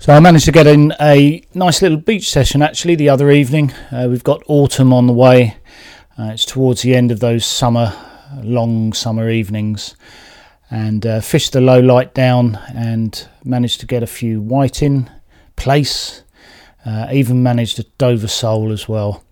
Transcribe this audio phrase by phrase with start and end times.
[0.00, 3.72] So I managed to get in a nice little beach session actually the other evening.
[3.90, 5.56] Uh, we've got autumn on the way.
[6.16, 7.92] Uh, it's towards the end of those summer,
[8.44, 9.96] long summer evenings.
[10.70, 15.10] And uh, fished the low light down and managed to get a few whiting,
[15.56, 16.22] plaice,
[16.86, 19.24] uh, even managed a Dover sole as well.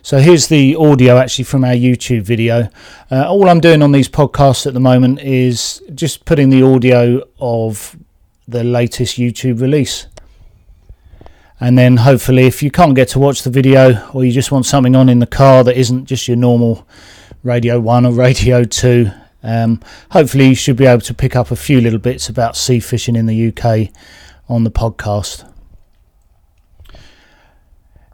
[0.00, 2.70] So here's the audio actually from our YouTube video.
[3.10, 7.22] Uh, all I'm doing on these podcasts at the moment is just putting the audio
[7.38, 7.94] of
[8.48, 10.06] the latest YouTube release.
[11.64, 14.66] And then hopefully, if you can't get to watch the video or you just want
[14.66, 16.86] something on in the car that isn't just your normal
[17.42, 19.10] Radio 1 or Radio 2,
[19.42, 22.80] um, hopefully you should be able to pick up a few little bits about sea
[22.80, 23.88] fishing in the UK
[24.46, 25.50] on the podcast.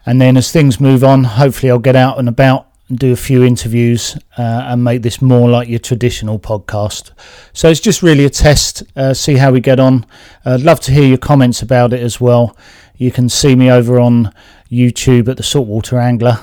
[0.07, 3.17] And then as things move on, hopefully I'll get out and about and do a
[3.17, 7.11] few interviews uh, and make this more like your traditional podcast.
[7.53, 10.07] So it's just really a test, uh, see how we get on.
[10.45, 12.57] I'd love to hear your comments about it as well.
[13.01, 14.31] You can see me over on
[14.71, 16.39] YouTube at the Saltwater Angler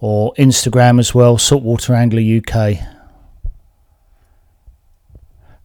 [0.00, 2.76] or Instagram as well, Saltwater Angler UK.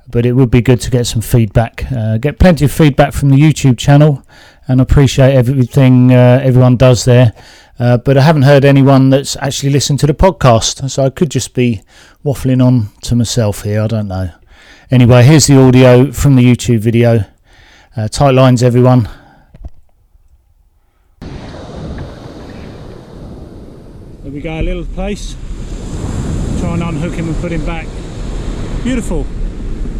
[0.08, 1.92] But it would be good to get some feedback.
[1.92, 4.24] Uh, get plenty of feedback from the YouTube channel
[4.66, 7.34] and appreciate everything uh, everyone does there.
[7.78, 11.32] Uh, but I haven't heard anyone that's actually listened to the podcast, so I could
[11.32, 11.82] just be
[12.24, 13.82] waffling on to myself here.
[13.82, 14.30] I don't know.
[14.90, 17.26] Anyway, here's the audio from the YouTube video.
[17.98, 19.10] Uh, tight lines, everyone.
[24.38, 25.36] We go, a little plaice.
[26.60, 27.88] Try and unhook him and put him back.
[28.84, 29.26] Beautiful.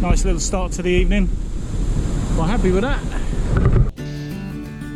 [0.00, 1.28] Nice little start to the evening.
[2.36, 3.02] Quite happy with that.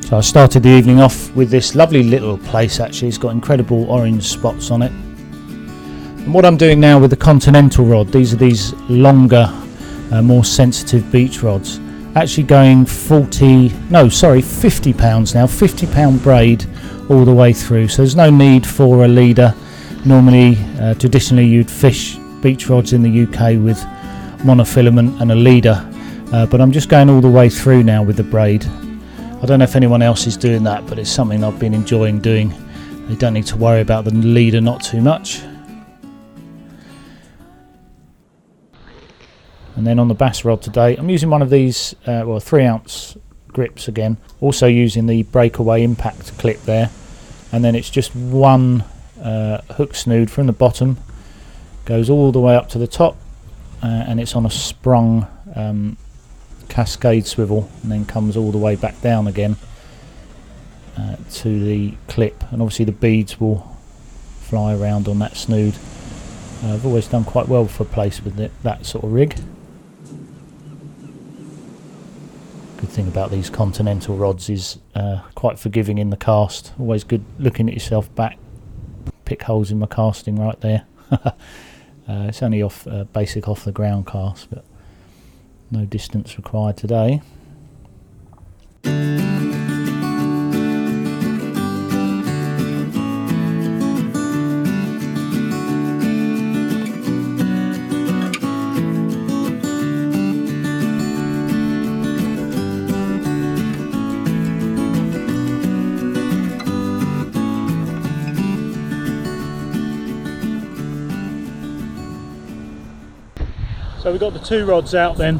[0.04, 3.90] So I started the evening off with this lovely little plaice actually, it's got incredible
[3.90, 4.92] orange spots on it.
[4.92, 9.52] And what I'm doing now with the Continental rod, these are these longer,
[10.12, 11.80] uh, more sensitive beach rods.
[12.14, 16.64] Actually going 40, no sorry, 50 pounds now, 50 pound braid
[17.12, 17.88] all the way through.
[17.88, 19.54] So there's no need for a leader.
[20.04, 23.78] Normally, uh, traditionally you'd fish beach rods in the UK with
[24.44, 25.88] monofilament and a leader.
[26.32, 28.64] Uh, but I'm just going all the way through now with the braid
[29.42, 32.20] I don't know if anyone else is doing that, but it's something I've been enjoying
[32.20, 32.54] doing.
[33.08, 35.42] You don't need to worry about the leader not too much.
[39.74, 42.64] And then on the bass rod today, I'm using one of these, uh, well, three
[42.64, 43.16] ounce
[43.48, 44.16] grips again.
[44.40, 46.88] Also using the breakaway impact clip there.
[47.52, 48.84] And then it's just one
[49.22, 50.96] uh, hook snood from the bottom,
[51.84, 53.16] goes all the way up to the top,
[53.82, 55.96] uh, and it's on a sprung um,
[56.68, 59.56] cascade swivel and then comes all the way back down again
[60.96, 62.42] uh, to the clip.
[62.50, 63.76] And obviously the beads will
[64.40, 65.74] fly around on that snood.
[66.64, 69.36] I've always done quite well for plaice with it, that sort of rig
[72.81, 76.72] good thing about these continental rods is uh, quite forgiving in the cast.
[76.78, 78.38] Always good looking at yourself back.
[79.24, 80.84] Pick holes in my casting right there.
[82.08, 84.64] Uh, it's only off uh, basic off the ground cast but
[85.70, 87.22] no distance required today.
[114.02, 115.38] So we've got the two rods out then.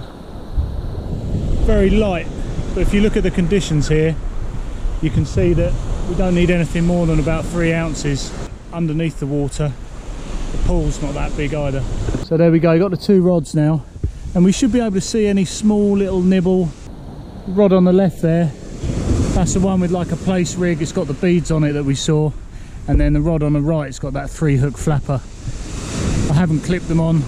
[1.67, 2.29] Very light
[2.75, 4.15] but if you look at the conditions here
[5.03, 5.75] you can see that
[6.09, 8.33] we don't need anything more than about three ounces
[8.73, 9.73] underneath the water.
[10.53, 11.81] The pool's not that big either.
[12.25, 13.85] So there we go got the two rods now.
[14.37, 16.69] And we should be able to see any small little nibble
[17.49, 18.53] rod on the left there.
[19.35, 21.85] That's the one with like a plaice rig it's got the beads on it that
[21.85, 22.31] we saw.
[22.87, 25.21] And then the rod on the right it's got that three hook flapper.
[26.31, 27.25] I haven't clipped them on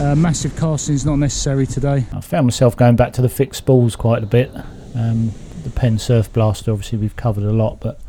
[0.00, 2.04] uh, massive casting is not necessary today.
[2.12, 4.50] I found myself going back to the fixed balls quite a bit.
[4.94, 5.32] Um,
[5.62, 8.00] the Penn Surf Blaster, obviously, we've covered a lot, but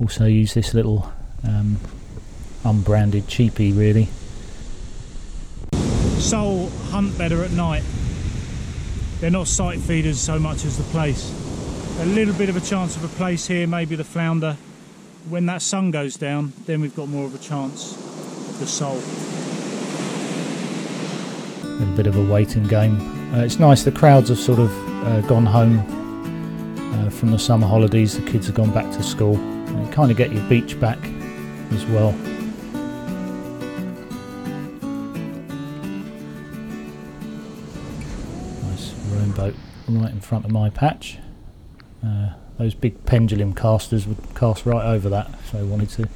[0.00, 1.12] also use this little
[1.44, 1.78] um,
[2.64, 4.08] unbranded cheapie, really.
[6.20, 7.82] Sole hunt better at night.
[9.20, 11.32] They're not sight feeders so much as the plaice.
[12.00, 14.56] A little bit of a chance of a plaice here, maybe the flounder.
[15.28, 19.02] When that sun goes down, then we've got more of a chance of the sole
[21.98, 22.96] bit of a waiting game.
[23.34, 24.70] Uh, it's nice, the crowds have sort of
[25.04, 25.80] uh, gone home
[26.94, 29.36] uh, from the summer holidays, the kids have gone back to school.
[29.36, 30.96] And you kind of get your beach back
[31.72, 32.12] as well.
[38.62, 39.56] Nice rowing boat
[39.88, 41.18] right in front of my patch.
[42.06, 42.28] Uh,
[42.58, 46.08] those big pendulum casters would cast right over that if they wanted to.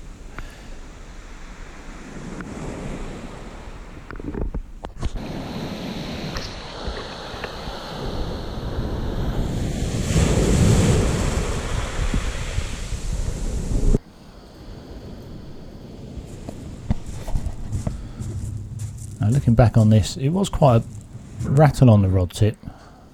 [19.22, 22.56] Now looking back on this, it was quite a rattle on the rod tip.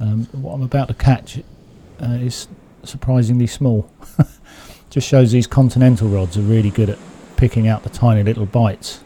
[0.00, 1.38] Um, what I'm about to catch
[2.02, 2.48] uh, is
[2.82, 3.90] surprisingly small.
[4.90, 6.98] Just shows these continental rods are really good at
[7.36, 9.04] picking out the tiny little bites.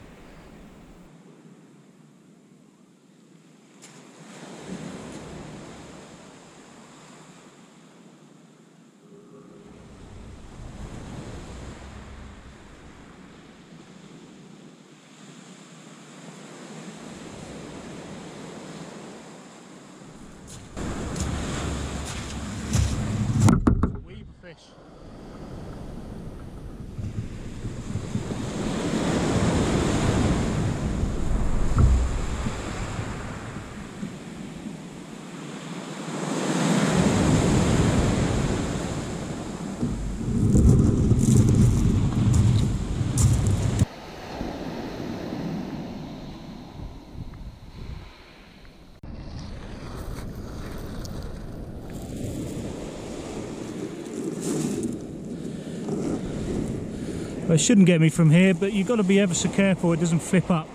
[57.52, 60.00] It shouldn't get me from here, but you've got to be ever so careful it
[60.00, 60.66] doesn't flip up.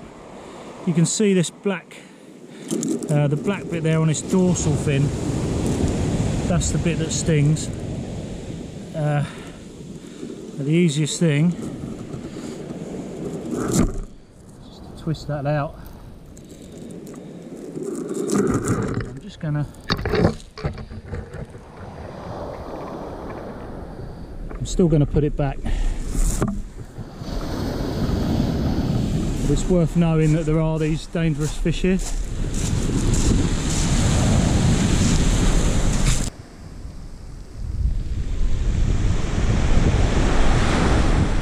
[0.86, 1.98] You can see this black,
[3.10, 5.02] uh, the black bit there on its dorsal fin.
[6.48, 7.68] That's the bit that stings.
[8.96, 9.26] Uh,
[10.60, 11.52] the easiest thing
[13.54, 15.80] is to twist that out.
[19.08, 19.66] I'm just gonna
[24.52, 25.58] I'm still going to put it back.
[29.48, 31.94] But it's worth knowing that there are these dangerous fish here.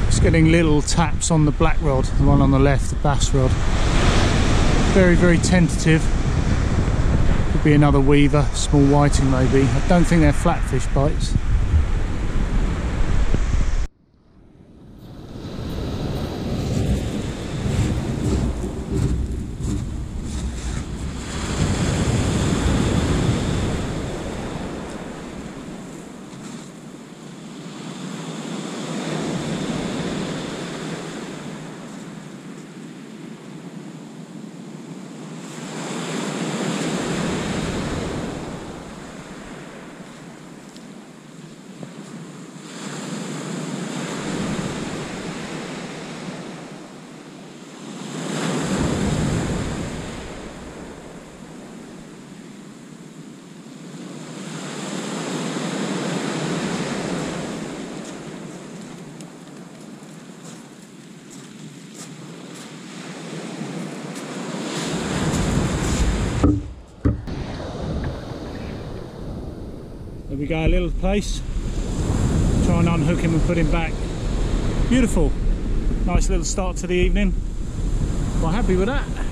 [0.06, 3.34] It's getting little taps on the black rod, the one on the left, the bass
[3.34, 3.50] rod.
[4.94, 6.00] Very, very tentative.
[7.50, 9.62] Could be another weaver, small whiting maybe.
[9.62, 11.34] I don't think they're flatfish bites.
[70.46, 71.42] Go, a little plaice.
[72.66, 73.92] Try and unhook him and put him back.
[74.88, 75.32] Beautiful.
[76.04, 77.34] Nice little start to the evening.
[78.38, 79.25] Quite happy with that.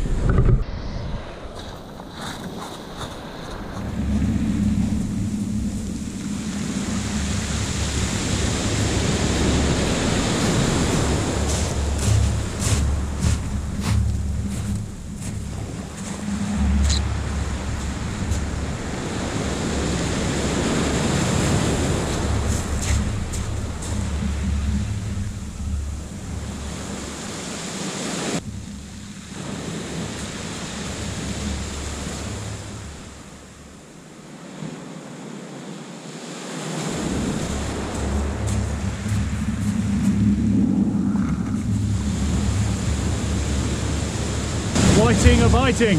[45.14, 45.98] Whiting or biting?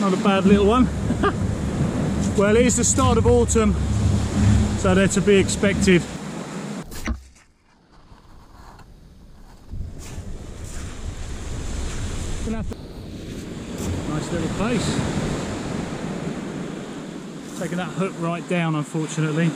[0.00, 0.88] Not a bad little one.
[2.38, 3.74] well, it is the start of autumn,
[4.78, 6.02] so they're to be expected.
[12.46, 14.86] Nice little plaice.
[17.58, 19.50] Taking that hook right down, unfortunately.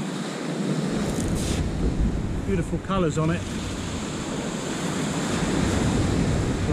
[2.47, 3.41] Beautiful colours on it.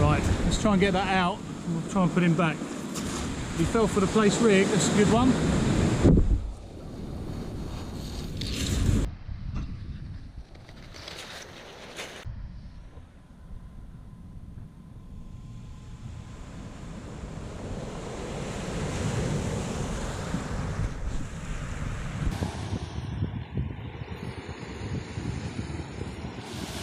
[0.00, 1.38] Right, let's try and get that out
[1.72, 2.56] We'll try and put him back.
[2.56, 5.30] He fell for the plaice rig, that's a good one.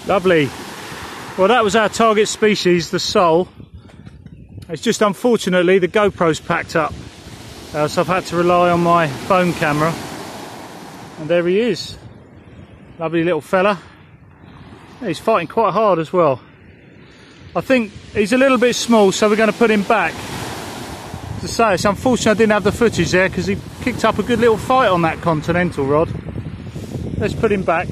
[0.08, 0.50] Lovely.
[1.38, 3.48] Well, that was our target species, the sole.
[4.70, 6.96] It's just unfortunately the GoPro's packed up,
[7.76, 9.94] uh, so I've had to rely on my phone camera.
[11.20, 11.96] And there he is.
[12.98, 13.80] Lovely little fella.
[15.00, 16.42] He's fighting quite hard as well.
[17.56, 20.16] I think he's a little bit small, so we're going to put him back.
[21.42, 24.24] To say, it's unfortunate I didn't have the footage there because he kicked up a
[24.24, 26.10] good little fight on that Continental rod.
[27.20, 27.88] Let's put him back.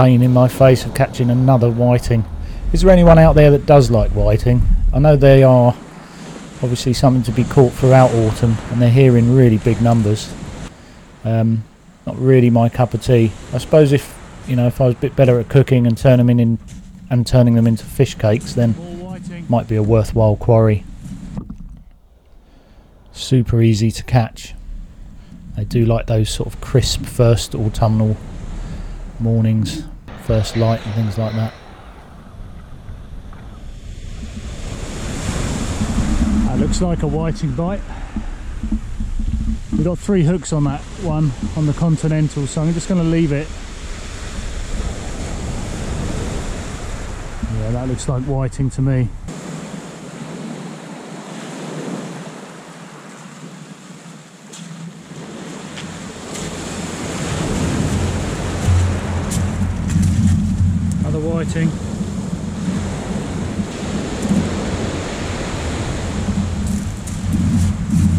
[0.00, 2.24] Pain in my face of catching another whiting.
[2.72, 4.62] Is there anyone out there that does like whiting?
[4.94, 5.74] I know they are
[6.62, 10.32] obviously something to be caught throughout autumn and they're here in really big numbers.
[11.22, 11.64] Um,
[12.06, 13.30] not really my cup of tea.
[13.52, 14.16] I suppose if
[14.48, 16.58] you know if I was a bit better at cooking and turning them in
[17.10, 18.74] and turning them into fish cakes then
[19.50, 20.82] might be a worthwhile quarry.
[23.12, 24.54] Super easy to catch.
[25.56, 28.16] They do like those sort of crisp first autumnal
[29.20, 29.84] mornings,
[30.30, 31.52] first light and things like that.
[36.46, 37.80] That looks like a whiting bite.
[39.72, 43.08] We've got three hooks on that one on the Continental, so I'm just going to
[43.08, 43.48] leave it.
[47.58, 49.08] Yeah, that looks like whiting to me.
[61.30, 61.70] Whiting.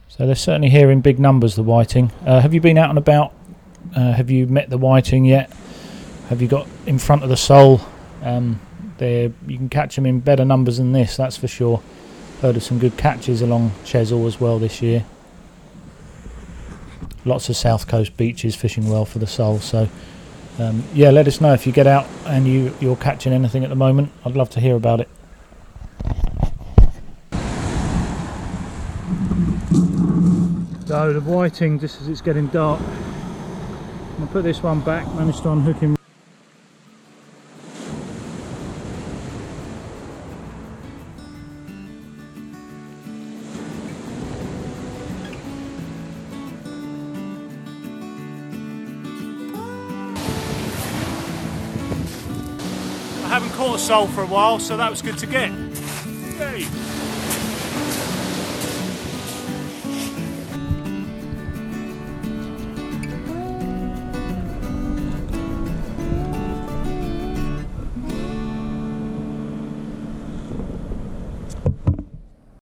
[0.08, 2.12] So they're certainly here in big numbers, the whiting.
[2.26, 3.34] Uh, have you been out and about?
[3.96, 5.52] Uh, have you met the whiting yet?
[6.30, 7.82] Have you got in front of the sole?
[8.24, 8.62] Um,
[9.00, 11.82] you can catch them in better numbers than this, that's for sure.
[12.42, 15.04] Heard of some good catches along Chesil as well this year.
[17.26, 19.90] Lots of south coast beaches fishing well for the sole, so
[20.62, 23.70] um, yeah, let us know if you get out and you, you're catching anything at
[23.70, 24.12] the moment.
[24.26, 25.10] I'd love to hear about it.
[30.86, 32.82] So the whiting, just as it's getting dark,
[34.20, 35.96] I'm put this one back, managed to unhook him
[53.32, 55.52] haven't caught a sole for a while, so that was good to get.
[56.38, 56.81] Yay!